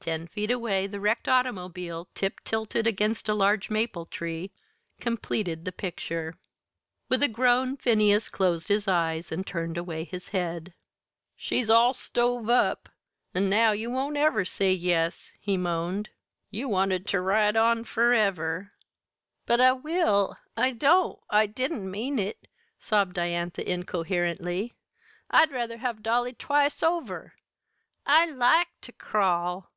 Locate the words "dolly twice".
26.04-26.84